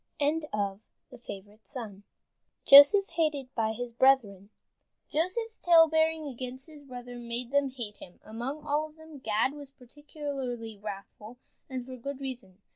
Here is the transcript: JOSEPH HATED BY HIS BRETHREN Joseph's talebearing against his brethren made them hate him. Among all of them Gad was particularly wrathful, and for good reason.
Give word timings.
JOSEPH 2.65 3.09
HATED 3.11 3.53
BY 3.53 3.73
HIS 3.73 3.93
BRETHREN 3.93 4.49
Joseph's 5.07 5.57
talebearing 5.57 6.25
against 6.25 6.65
his 6.65 6.83
brethren 6.83 7.27
made 7.27 7.51
them 7.51 7.69
hate 7.69 7.97
him. 7.97 8.19
Among 8.23 8.63
all 8.65 8.87
of 8.89 8.95
them 8.95 9.19
Gad 9.19 9.53
was 9.53 9.69
particularly 9.69 10.75
wrathful, 10.75 11.37
and 11.69 11.85
for 11.85 11.95
good 11.97 12.19
reason. 12.19 12.63